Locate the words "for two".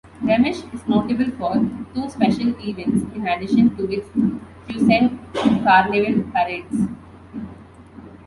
1.37-2.09